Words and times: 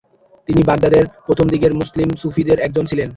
তিনি 0.47 0.61
বাগদাদের 0.63 1.05
প্রথমদিকের 1.27 1.71
মুসলিম 1.73 2.09
সুফিদের 2.21 2.57
একজন 2.59 2.83
ছিলেন। 2.85 3.09